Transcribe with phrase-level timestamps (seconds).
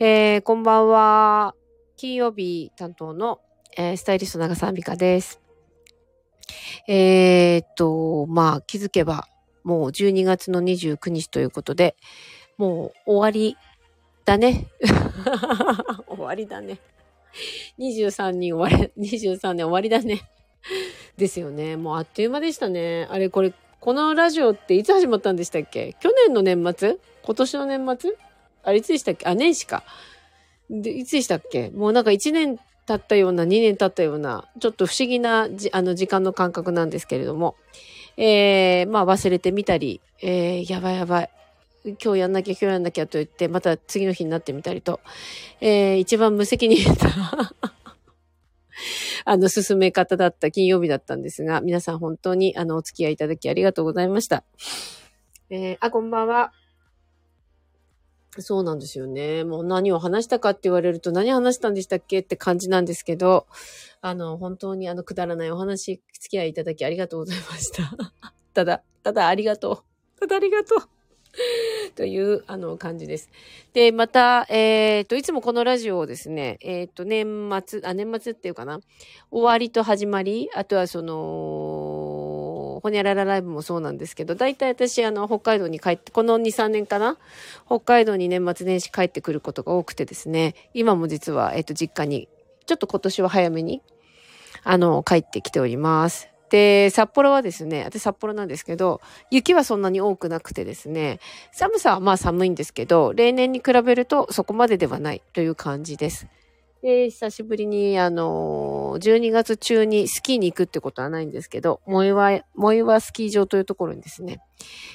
[0.00, 1.56] えー、こんばんは。
[1.96, 3.40] 金曜日担当の、
[3.76, 5.40] えー、スタイリスト長澤美香です。
[6.86, 9.26] えー、っと、まあ、気づけば、
[9.64, 11.96] もう12月の29日ということで、
[12.58, 13.56] もう終わり
[14.24, 14.68] だね。
[16.06, 16.78] 終わりだね。
[17.80, 20.30] 23人終わり、23年終わりだね。
[21.16, 21.76] ですよね。
[21.76, 23.08] もうあっという間でしたね。
[23.10, 25.96] あれ、これ、このラジオっていつ始まったんでしたっけ？
[25.98, 27.00] 去年の年末？
[27.24, 28.27] 今年の年末？
[28.62, 29.26] あれいつでしたっけ？
[29.26, 29.84] あ、年始か。
[30.70, 31.70] で、いつでしたっけ？
[31.70, 37.56] もうなんか1年経ったような、2年経ったような、ちょっと不思議なじ、あの、時間の感覚なんですけれども、
[38.16, 41.30] えー、まあ忘れてみたり、えー、やばいやばい。
[42.02, 45.00] 今日やんなきゃ、今日やんなきゃと言って、また次の日になってみたりと、
[45.60, 47.52] えー、一番無責任な
[49.24, 54.44] あの、進め方だった金曜日だったんですが、皆さん本当に、あの、お付き合いいただきありがとうございました。
[55.50, 56.52] えー、あ、こんばんは。
[58.38, 59.44] そうなんですよね。
[59.44, 63.46] もう何を話したかって言われると何話したんでしたっけって感じなんですけど、
[64.00, 67.90] あの、本当にあの、くだらないお話、付き合いいただきありがとうございました。
[68.54, 69.84] ただ、ただありがと
[70.16, 70.20] う。
[70.20, 70.78] ただありがとう。
[71.94, 73.30] という、あの、感じです。
[73.72, 78.80] で、また、えっ、ー、と、いつもこのラジオをですね、えっ、ー、と、年末、あ、年末っていうかな、
[79.30, 82.27] 終わりと始まり、あとはその、
[82.80, 87.16] ほにゃららライブもそうなんですけど、大体私、あの、北海道に帰って、この2、3年かな？
[87.66, 92.28] 北海道に年末年始帰ってくることが多くてですね、今も実は、えっ、と、実家に、
[92.66, 93.82] ちょっと今年は早めに、
[94.64, 96.28] あの、帰ってきております。
[96.50, 101.20] で、札幌はですね、私札幌なんですけど、雪はそんなに多くなくてですね、
[101.52, 106.26] 寒さはまあ寒いんですけど、例年に比べるとそこまでではないという感じです。
[106.82, 114.40] で、久しぶりに、あの、12月中にスキーに行くってことはないんですけど、萌岩、萌岩スキー場というところにですね、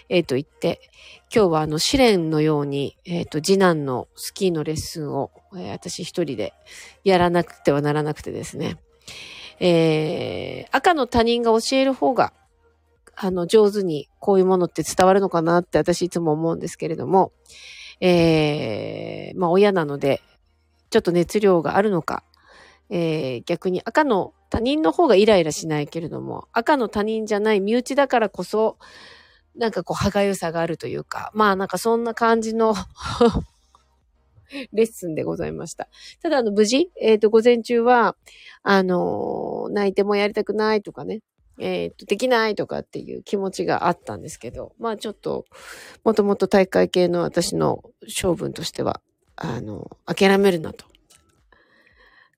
[0.08, 0.80] えっ、ー、と、行って、
[1.34, 6.54] 今日はあの、試練のように、えっ、ー、と、次男のスキーのレッスンを、え、私一人で
[7.04, 8.78] やらなくてはならなくてですね、
[9.60, 12.32] えー、赤の他人が教える方が、
[13.16, 17.34] あの、上手にこういうものって伝わるのかなって私いつも思うんですけれども、
[18.00, 20.22] えー、まあ親なので、
[20.94, 22.24] ちょっと熱量があるのか、
[22.92, 28.78] えー、逆に赤の他人の方がイライラしないけれども、赤の他人じゃない身内だからこそ、
[29.56, 32.76] なんかこう、歯がゆさがあるというか、まあなんかそんな感じの
[34.72, 35.90] レッスンでございました。
[36.22, 38.16] ただ、あの、無事、えっ、ー、と、午前中は、
[38.62, 41.22] あのー、泣いてもやりたくないとかね、
[41.58, 45.46] えっ、ー、と、できないとかっていう気持ちがあったんですけど、まあちょっと、
[46.04, 49.02] もともと大会系の私の性分としては、
[49.44, 50.86] あの、諦めるなと。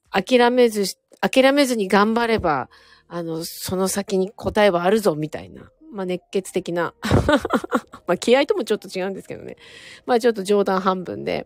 [0.10, 2.70] 諦めず、諦めずに頑張れば、
[3.08, 5.70] あの、その先に答えはあるぞ、みたいな。
[5.92, 6.94] まあ、熱血的な
[8.08, 9.56] まあ、気合ともちょっと違うんですけどね。
[10.08, 11.46] まあ、ちょっと冗談半分で、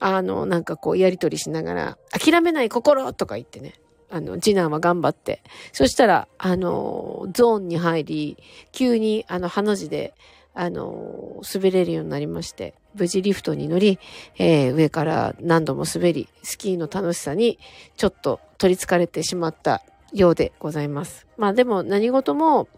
[0.00, 3.74] あの、なんかこう、やりとりしながら、諦めない心とか言ってね。
[4.10, 5.42] あの、次男は頑張って。
[5.72, 8.36] そしたら、あの、ゾーンに入り、
[8.72, 10.14] 急に、あの、ハの字で、
[10.58, 13.98] あの、滑れるようになりまして、無事リフトに乗り、
[14.38, 17.58] えー、上から何度も滑り、スキーの楽しさに
[17.96, 19.82] ちょっと取り憑かれてしまった
[20.14, 21.26] ようでございます。
[21.36, 22.68] まあでも何事も、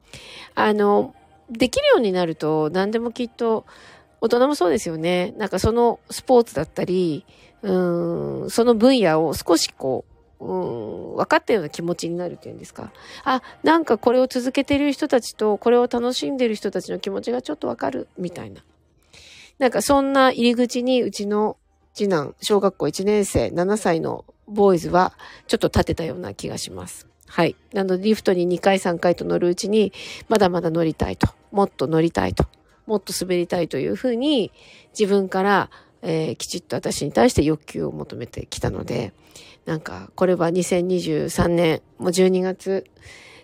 [0.56, 1.14] あの、
[1.48, 3.64] できるようになると何でもきっと
[4.20, 5.32] 大人もそうですよね。
[5.38, 7.24] なんかそのスポーツだったり、
[7.62, 12.92] うん、その分野を少しこう、うん、分かったような気持ちになるっていうんですか。
[13.24, 18.62] あ、なんかこれを続けてる人たちと、これを楽しんでる人たちの気持ちがちょっとわかる、みたいな。
[19.58, 21.56] なんかそんな入り口にうちの
[21.94, 25.12] 次男、小学校1年生、7歳のボーイズは、
[25.48, 27.08] ちょっと立てたような気がします。
[27.26, 27.56] はい。
[27.72, 29.92] なので、リフトに2回3回と乗るうちに、
[30.28, 31.28] まだまだ乗りたいと。
[31.50, 32.46] もっと乗りたいと。
[32.86, 34.52] もっと滑りたいというふうに、
[34.98, 35.70] 自分から、
[36.02, 39.12] えー、きちっと私に対して欲求を求めてきたので、
[39.68, 42.86] なんか、これは2023年、もう12月、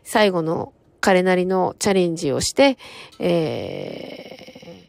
[0.05, 2.79] 最後の彼なりのチャレンジをして、
[3.19, 4.89] え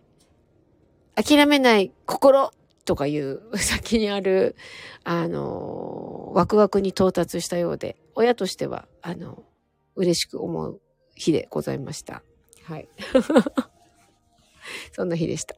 [1.14, 2.54] ー、諦めない心
[2.86, 4.56] とかいう 先にある、
[5.04, 9.44] あの、ワクワクに到達したようで、親としては、あの、
[9.98, 10.80] 嬉しく思う
[11.16, 12.24] 日でございました。
[12.64, 12.88] はい。
[14.94, 15.56] そんな日でした。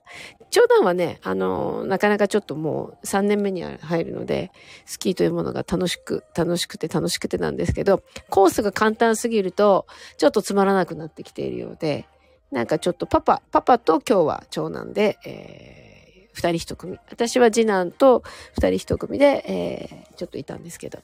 [0.49, 4.51] 長男はね、あの、なかなかちょっともう3年目に入るので、
[4.85, 9.85] スキーというものが楽しく、楽しくて楽しくてなんですけど、コースが簡単すぎると、
[10.17, 12.07] ちょっとつまらなくなってきているようで、
[12.51, 15.97] なんかちょっとパパ、パパと今日は長男で、えー
[16.37, 16.99] 二人一組。
[17.09, 18.21] 私は次男と
[18.53, 20.99] 二人一組で、えー、ちょっといたんですけど。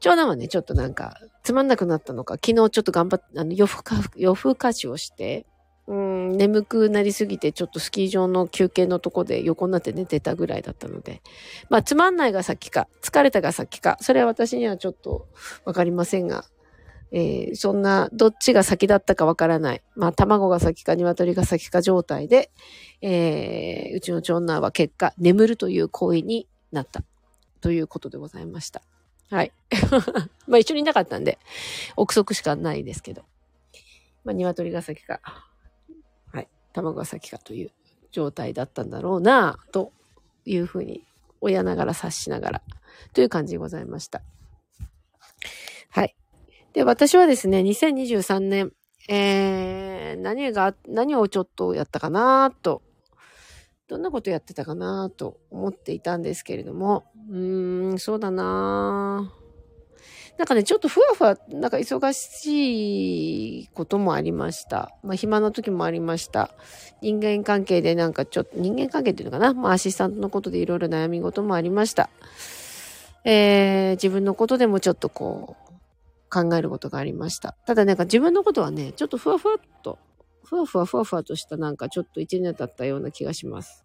[0.00, 5.46] 長男はね、ちょっとなんか、つまんなくなったのか、昨日ちょっと頑張って、あの、夜更か、夜更かしをして、
[5.88, 11.22] うん、眠くなりすぎて、ちょっとスキー場の休憩のとこで横になって寝てたぐらいだったので。
[11.70, 15.28] まあ、つまんないが先か、疲れたが先か、それは私にはちょっと
[15.64, 16.44] わかりませんが、
[17.10, 19.82] えー、そんな、どっちが先だったかわからない。
[19.96, 22.50] まあ、卵が先か鶏が先か状態で、
[23.02, 27.04] えー、うちの長男は結果、眠るという行為になった。
[27.60, 28.82] ということでございました。
[29.30, 29.52] はい。
[30.48, 31.38] まあ、一緒にいなかったんで、
[31.96, 33.22] 憶測しかないですけど。
[34.24, 35.20] まあ、鶏が先か、
[36.72, 37.70] 卵が先かという
[38.10, 39.92] 状態だったんだろうな、と
[40.44, 41.04] いうふうに、
[41.40, 42.62] 親ながら察しながら、
[43.12, 44.22] という感じでございました。
[45.90, 46.14] はい。
[46.72, 48.72] で、私はですね、2023年、
[49.08, 52.82] えー、何が、何をちょっとやったかなと、
[53.88, 59.32] どんなことやってたかなと思っていたんですけれども、うーん、そうだな
[60.38, 64.90] なんかね、ちょっとふわふわ、なんか忙しいこともありました。
[65.04, 66.50] まあ、暇な時もありました。
[67.00, 69.54] 人間関係でなんかちょっと、人間関係っていうのかな？
[69.54, 72.10] まあ、アシスタントのことでいろいろ悩み事もありました。
[73.24, 75.72] えー、自分のことでもちょっとこう、
[76.28, 77.54] 考えることがありました。
[77.66, 79.98] ただなんか自分のことはね、ちょっとふわふわっと、
[80.44, 83.84] ふわふわふわふわとしたなんかちょっと一年経ったような気がします。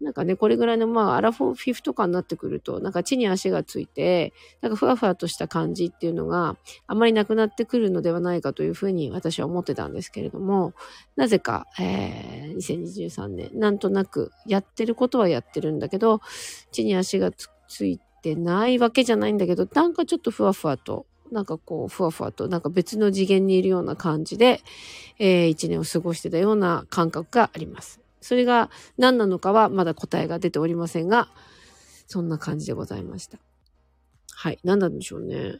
[0.00, 6.56] なんかね、これぐらいの、まあ、アラフォーフィフとかになってくると、なんか地に足がついて、なんかふわふわとした感じっていうのが
[6.86, 10.72] あまりなくなってくるのではないかというふうに私は思ってたんですけれども、
[11.16, 16.20] なぜか、えー、2023年、なんとなくやってることはやってるんだけど、
[16.70, 24.62] 地に足がついてないわけじゃないんだけど、なんかちょっとふわふわと、なんかこう、ふわふわと、なんか別の次元にいるような感じで、
[25.18, 28.00] えー、一年を過ごしてたような感覚があります。
[28.20, 31.28] それが何なのかはまだ答えが出ておりませんが、
[32.06, 33.38] そんな感じでございました。
[34.34, 34.58] はい。
[34.64, 35.58] 何なんでしょうね。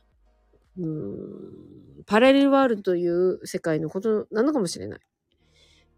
[0.79, 2.05] うん。
[2.07, 5.01] パラレルワールドという世界のことなのかもしれない。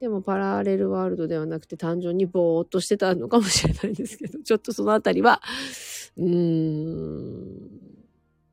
[0.00, 5.42] でもパラレルワールドではなくて単純にぼーっとしてたのかもしれないですけど、ちょっとそのあたりは、
[6.16, 7.70] うーん、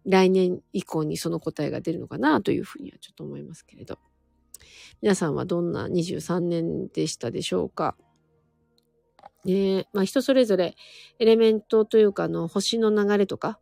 [0.05, 3.97] 来年以降にその答えが出るのかなというふうにはちょっと思いますけれど。
[5.01, 7.95] 皆さんはどんな23年でしたでしょうか？
[9.45, 10.75] ねまあ人それぞれ
[11.19, 13.59] エレメントというかあの星の流れとか、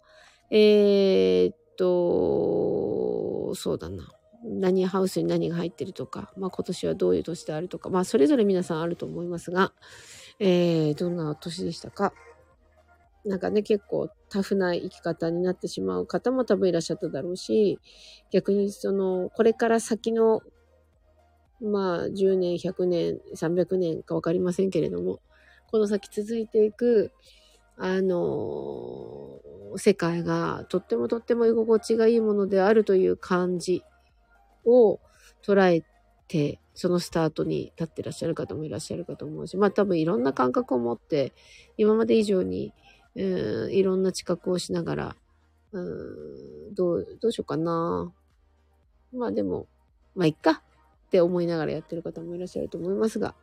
[0.49, 4.11] えー、っと、そうだな。
[4.47, 9.73] 何ハウスに何が入ってるとか、まあ今年はどういう年であるとか、まあそれぞれ皆さんあると思いますが、
[10.39, 12.13] えー、どんな年でしたか？
[13.25, 17.79] なんかね、結構タフな生き方になってしまう方も多分いらっしゃっただろうし、
[18.31, 20.41] 逆にその、これから先の
[21.61, 25.19] まあ、10年、100年、300年かわかりませんけれども、
[25.71, 27.11] この先続いていく、
[27.77, 33.83] あのー、世界がとってもとっても居心地がいいものであるという感じ
[34.65, 34.99] を
[35.45, 35.83] 捉え
[36.27, 41.33] て、そのスタートに立ってらっしゃる方もいらっしゃるかと思うし、まあ多分いろんな感覚を持って、
[41.77, 42.73] 今まで以上に、
[43.15, 45.15] うん、いろんな知覚をしながら、
[45.71, 45.79] う
[46.71, 48.11] ん、どう、どうしようかな。
[49.13, 49.67] まあでも、
[50.15, 50.61] まあいっか。
[51.15, 53.35] って思いながらやってる方もいらっしゃると思いますが、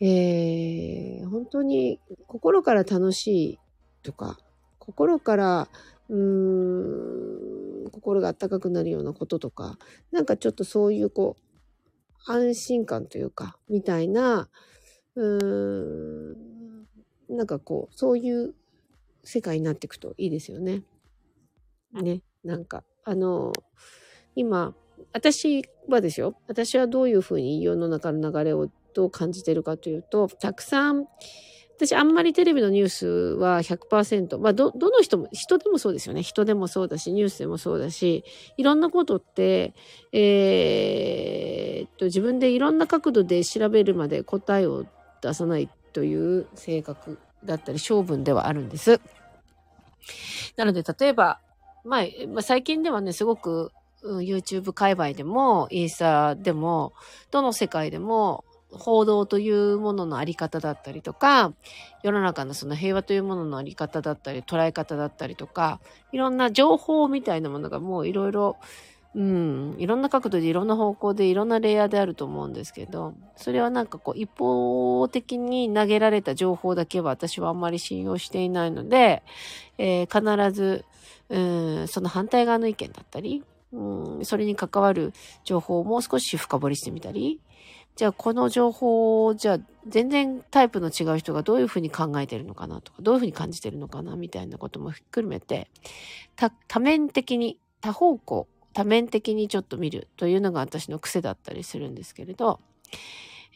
[0.00, 3.58] えー、本当に心から楽しい
[4.02, 4.38] とか、
[4.78, 5.68] 心から、
[6.10, 9.78] うーん、心が温かくなるようなこととか、
[10.10, 14.50] なんかちょっとそういうこう、安心感というか、みたいな、
[15.14, 16.34] うー
[17.32, 18.54] ん、なんかこう、そういう
[19.24, 20.82] 世界になっていくといいですよね。
[21.94, 23.54] ね、なんか、あの、
[24.34, 24.74] 今、
[25.12, 31.06] 私はですよ、私はどういうふうに世の中の流れをどう感じてるかというと、たくさん、
[31.76, 36.22] 私あんまりテレビのニュースは100%、まあど、どの人も、人でもそうですよね。
[36.22, 38.24] 人でもそうだし、ニュースでもそうだし、
[38.56, 39.74] いろんなことって、
[40.12, 44.86] えー、っと、自分でいろんな角度で調べるまで答えを
[45.22, 49.00] 出さないという性格だったり、性分ではあるんです。
[50.56, 51.40] なので、例えば、
[51.84, 53.72] まあ、最近ではね、すごく
[54.04, 56.92] YouTube 界隈でも、インスタでも、
[57.30, 61.52] どの世界でも、報道というもののあり方だったりとか、
[62.02, 65.80] 世の中のその平和というもののあり方だったり、捉え方だったりとか、
[66.10, 68.56] いろんな情報みたいなものがもういろいろ、
[69.14, 79.22] うん、いろんな角度でいろんな方向でいろんなレイヤーであると思うんですけど、それはなんかこう一方的に投げられた情報だけは私はあんまり信用していないので、
[79.76, 80.86] えー、必ず、
[81.28, 85.12] うん、その反対側の意見だったり、うん、それに関わる
[85.44, 87.40] 情報をもう少し深掘りしてみたり、
[87.96, 95.68] じゃあこの情報を、じゃあ全然タイプの違う人がどういうふうに考えてるのかなとか、どういうふうに感じてるのかなみたいなことも含めて、
[96.68, 102.58] 多面的に多方向多面的にちょっと見るというのが私の癖だったりするんですけれど、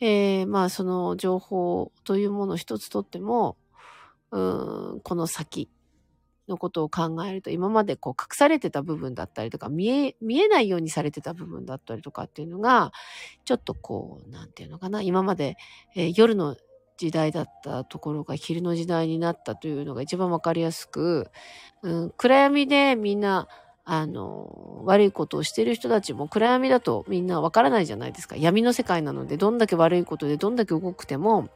[0.00, 3.56] えー、まあその情報というものを一つとっても、
[4.30, 4.40] う
[4.96, 5.68] ん、この先
[6.48, 12.92] のことを考えると、今までこう隠されてた部分だったりとか、見え、見えないようにされてた部分だったりとかっていうのが、
[13.44, 15.56] ちょっとこう、なんていうのかな、今まで、
[15.94, 16.56] えー、夜の
[16.96, 21.30] 時代だったところが昼の時代になったというのが一番わかりやすく、
[21.82, 23.48] うん、暗闇でみんな、
[23.84, 28.36] あの、悪いことをしてる人たちも暗闇だとみんなわからないじゃないですか。
[28.36, 31.48] 闇の世界なので、どんだけ悪いことでどんだけ動くても、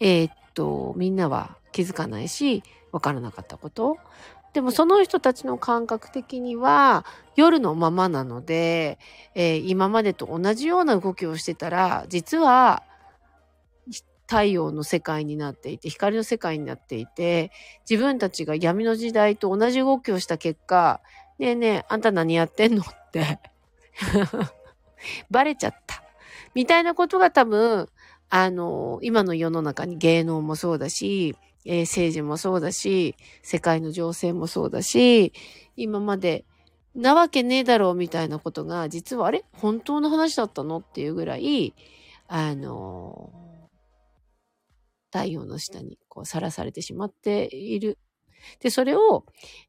[0.00, 3.98] えー、っと、みんなは気づかないし、わからなかったこと。
[4.52, 7.04] でもその人たちの感覚的には
[7.36, 8.98] 夜のままなので、
[9.34, 12.82] えー、今までと同じような動きをしてたら、実は
[14.28, 17.50] 太陽の世界になっていて、光の世界になっていて、
[17.88, 21.00] 自分たちが闇の時代と同じ動きをした結果、
[21.38, 23.38] ねえねえ、あんた何やってんのって
[25.30, 26.02] バレちゃった。
[26.54, 27.88] みたいなことが多分、
[28.28, 35.32] あの、今の世の中に芸能もそうだし、えー、政治もそうだし、世界の情勢もそうだし、
[35.76, 36.44] 今まで
[36.94, 41.74] なわけねえだろうみたいなことが、実はあれ本当の話だったのっていうぐらい、
[42.26, 43.32] あの、
[45.12, 47.98] 太陽の下にこうさらされてしまっている
[48.60, 49.24] で、それを、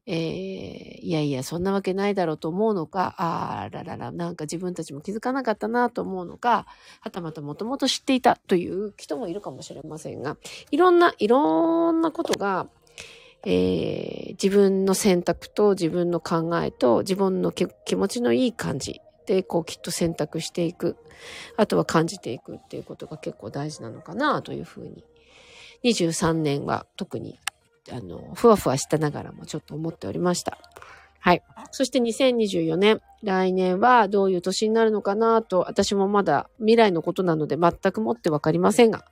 [0.06, 6.66] えー、いやいや、そんなわけないだろうと思うのか、あららら、なんか自分たちも気づかなかったなと思うのか、
[7.00, 10.36] はたまたもともと知っていたという人もいるかもしれませんが、
[10.70, 12.68] いろんな、いろんなことが、
[13.44, 20.96] えー、自分の選択と自分の考えと自分の気持ちのいい感じで、こうきっと選択していく。
[21.56, 25.04] あとは感じていくっていうことが結構大事なのかなというふうに。
[25.84, 27.38] 23年は特に
[27.90, 30.58] あの、ふわふわしたながらもちょっと思っておりました。
[31.20, 31.42] はい。
[31.70, 39.04] そして2024年、来年はどういう年になるのかなと、私もまだ未来のことなので全くもってわかりませんが。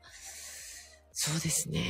[1.13, 1.85] そうですね。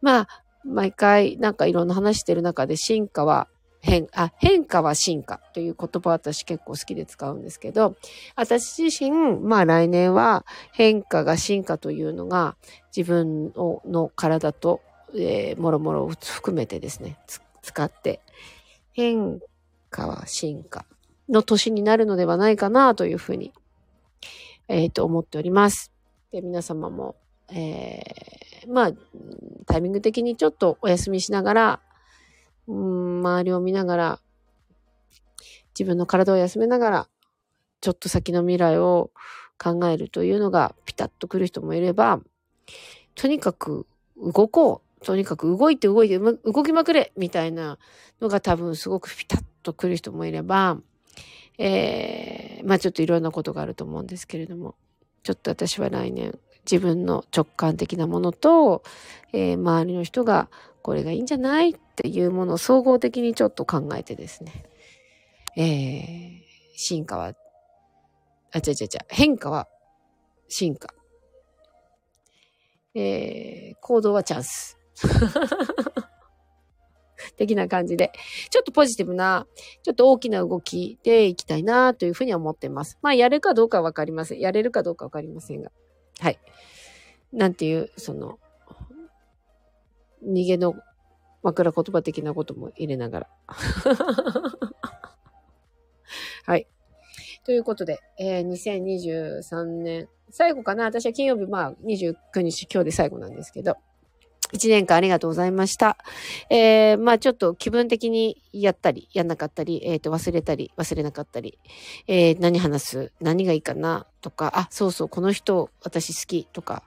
[0.00, 0.28] まあ、
[0.64, 3.48] 毎回なんかいろんな話してる中で進化は
[3.80, 7.96] 変、あ、変化は進化という言葉私結構好きで使うんですけど、
[8.34, 12.56] 私自身、まあ来年は変化が進化というのが
[12.96, 14.80] 自分の体と、
[15.14, 17.18] えー、もろもろ含めてですね、
[17.62, 18.20] 使って、
[18.92, 19.40] 変
[19.90, 20.84] 化は進化
[21.28, 23.52] の年になるのではないかなというふうに、
[24.66, 25.92] えっ、ー、と思っております。
[26.32, 27.16] で、皆様も、
[27.50, 28.92] えー、まあ、
[29.66, 31.80] タイミング的にちょっとお休みしながら、
[32.68, 34.20] うん、周りを見ながら、
[35.78, 37.08] 自分の体を休めながら、
[37.80, 39.10] ちょっと先の未来を
[39.58, 42.20] 考えるというのがピタッとくる人もいれば、
[43.14, 44.88] とにかく動こう。
[45.04, 47.78] とにかく動いて動いて動きまくれみたいな
[48.20, 50.78] のが多分すごくピタッとくる人もいれば、
[51.56, 54.74] えー、まあちょっといろんなことがあると思うんですけれども、
[55.22, 56.36] ちょっと私は来年
[56.70, 58.82] 自分の直感的なものと、
[59.32, 60.48] えー、周りの人が
[60.82, 64.64] これがいいんじゃないっていうものを総合的にちょっと考えてですね。
[65.56, 66.42] えー、
[66.76, 67.34] 進化は、
[68.52, 69.66] あ、違う違う違う、変化は
[70.48, 70.94] 進化。
[72.94, 74.78] えー、行動はチャンス。
[77.36, 78.12] 的な感じで、
[78.50, 79.46] ちょっとポジティブな、
[79.82, 82.98] ちょっと大きな動きでいきたいなというふうに思ってます。
[83.00, 84.40] まあ、やるかどうかわかりません。
[84.40, 85.70] やれるかどうかわかりませんが。
[86.20, 86.38] はい。
[87.32, 88.38] なんていう、その、
[90.24, 90.74] 逃げの
[91.42, 93.28] 枕言葉的なことも入れながら。
[96.44, 96.66] はい。
[97.44, 100.84] ということで、えー、2023年、最後かな？
[100.84, 103.76] 私は金曜日、まあ、29日、今日で最後なんですけど、
[104.52, 105.98] 1年間ありがとうございました。
[106.50, 111.58] えー、まあちょっと気分的にやったり、やんなかったり、えっ、ー、と忘れたり、忘れなかったり、
[112.06, 116.82] えー、何話す、何がいいかな、とか、あ、そうそう、この人、私好き、とか、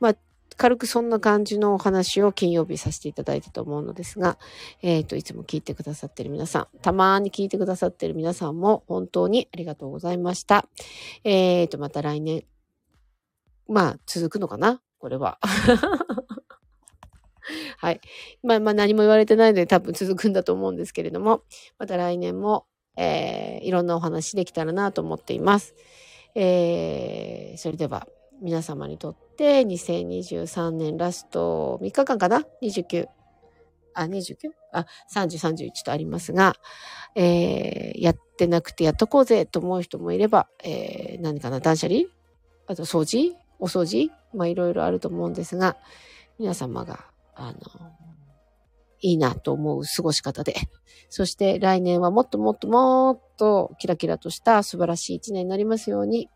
[0.00, 0.16] まあ
[0.56, 4.38] 軽くそんな感じのお話を金曜日させていただいたと思うのですが、
[4.82, 10.66] えっ、ー、と、いつも聞いてくださってる皆さん、たまに聞いてくださってる皆さんも本当にありがとうございました。
[11.24, 12.44] えっ、ー、と、また来年、
[13.68, 14.80] まあ、続くのかな？
[14.98, 15.38] これは。
[17.84, 18.00] はい。
[18.42, 21.42] まあ、まあ、何も言われてないので多分続くんだと思うんですけれども、
[21.78, 22.64] また来年も、
[22.96, 25.74] えー、いろんなお話できたらなと思っています。
[26.34, 28.08] えー、それでは、
[28.40, 33.06] 皆様にとって2023年ラスト3日間かな ?29。
[33.92, 34.36] あ、29?
[34.72, 36.54] あ、30、31とありますが、
[37.14, 41.60] えー、やってなくてやっとこうぜと思う人もいれば、えー、何かな？
[41.60, 42.04] 断捨離？
[42.66, 43.36] あと掃除？
[43.58, 44.10] お掃除？
[44.32, 45.76] まあいろいろあると思うんですが、
[46.38, 47.58] 皆様が、あの、
[49.00, 50.54] いいなと思う過ごし方で。
[51.10, 56.30] そして来年はもっともっともっとキラキラとした素晴らしい一年になりますように。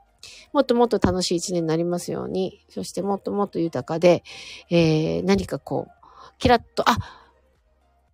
[0.52, 2.64] もっともっと楽しい一年になりますように。
[2.68, 4.22] そしてもっともっと豊かで、
[4.70, 6.98] えー、何かこう、キラッと、あ、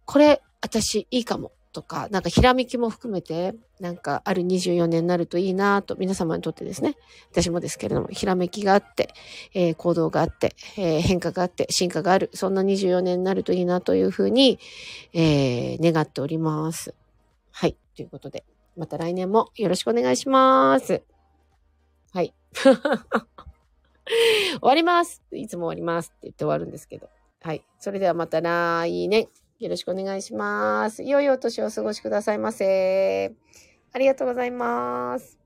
[0.05, 1.53] これ私いいかも。
[1.75, 6.97] とか、なんかひらめきも含めて、なんかある24年になるといいなと、皆様にとってですね、
[7.33, 9.13] 私もですけれども、ひらめきがあって、
[9.53, 14.61] えー、行動があって、えー、変化があって、進化がある、そんな24年になるといいなというふうに、
[15.13, 16.95] えー、願っております。
[17.51, 17.77] はい。
[17.97, 18.45] ということで、
[18.77, 21.03] また来年もよろしくお願いします。
[22.13, 22.33] はい。
[22.55, 22.79] 終
[24.61, 27.09] わりますいつも終わりますって言って終わるんですけど。
[27.41, 27.65] はい。
[27.79, 29.29] それではまた来年。
[29.65, 31.03] よろしくお願いします。
[31.03, 33.35] 良いお年をお過ごしくださいませ。
[33.93, 35.44] ありがとうございます。